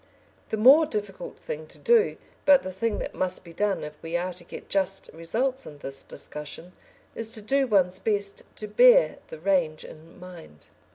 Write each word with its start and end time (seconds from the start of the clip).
The 0.49 0.57
more 0.57 0.87
difficult 0.87 1.37
thing 1.37 1.67
to 1.67 1.77
do, 1.77 2.17
but 2.43 2.63
the 2.63 2.71
thing 2.73 2.97
that 2.97 3.13
must 3.13 3.43
be 3.43 3.53
done 3.53 3.83
if 3.83 4.01
we 4.01 4.17
are 4.17 4.33
to 4.33 4.43
get 4.43 4.67
just 4.67 5.11
results 5.13 5.67
in 5.67 5.77
this 5.77 6.01
discussion, 6.01 6.73
is 7.13 7.31
to 7.35 7.41
do 7.43 7.67
one's 7.67 7.99
best 7.99 8.41
to 8.55 8.67
bear 8.67 9.19
the 9.27 9.37
range 9.37 9.85
in 9.85 10.19
mind. 10.19 10.69